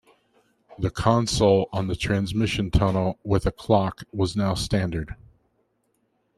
[0.83, 5.15] A console on the transmission tunnel with a clock was now standard.